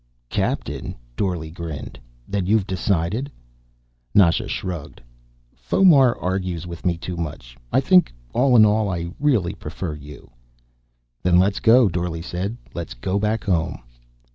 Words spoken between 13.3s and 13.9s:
home."